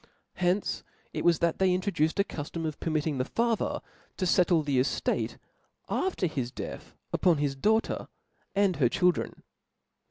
Hence 0.37 0.81
it 1.13 1.23
was 1.23 1.37
that 1.37 1.59
they 1.59 1.71
introduced 1.75 2.19
a 2.19 2.23
cuilom 2.23 2.65
of 2.65 2.79
permitting 2.79 3.19
the 3.19 3.25
father 3.25 3.81
to 4.17 4.25
fettle 4.25 4.63
the 4.63 4.79
eftate 4.79 5.37
after 5.89 6.25
his 6.25 6.49
death 6.49 6.95
upon 7.13 7.37
his 7.37 7.55
daughter, 7.55 8.07
and 8.55 8.77
her 8.77 8.89
chil 8.89 9.11
dren. 9.11 9.43